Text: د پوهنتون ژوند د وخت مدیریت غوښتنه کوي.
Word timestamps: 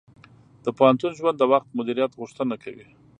د 0.65 0.67
پوهنتون 0.77 1.11
ژوند 1.19 1.37
د 1.39 1.43
وخت 1.51 1.69
مدیریت 1.77 2.11
غوښتنه 2.19 2.55
کوي. 2.63 2.87